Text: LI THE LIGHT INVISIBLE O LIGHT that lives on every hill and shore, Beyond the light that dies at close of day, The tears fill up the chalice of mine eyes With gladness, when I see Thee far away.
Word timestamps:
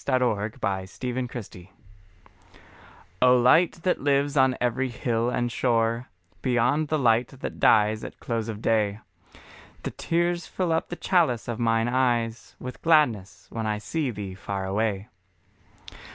LI 0.07 0.17
THE 0.17 0.25
LIGHT 0.63 1.03
INVISIBLE 1.03 1.67
O 3.21 3.37
LIGHT 3.37 3.73
that 3.83 4.01
lives 4.01 4.35
on 4.35 4.57
every 4.59 4.89
hill 4.89 5.29
and 5.29 5.51
shore, 5.51 6.07
Beyond 6.41 6.87
the 6.87 6.97
light 6.97 7.27
that 7.27 7.59
dies 7.59 8.03
at 8.03 8.19
close 8.19 8.49
of 8.49 8.63
day, 8.63 8.99
The 9.83 9.91
tears 9.91 10.47
fill 10.47 10.71
up 10.71 10.89
the 10.89 10.95
chalice 10.95 11.47
of 11.47 11.59
mine 11.59 11.87
eyes 11.87 12.55
With 12.59 12.81
gladness, 12.81 13.45
when 13.51 13.67
I 13.67 13.77
see 13.77 14.09
Thee 14.09 14.33
far 14.33 14.65
away. 14.65 15.07